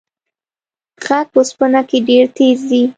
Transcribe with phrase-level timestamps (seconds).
[1.05, 2.83] غږ په اوسپنه کې ډېر تېز ځي.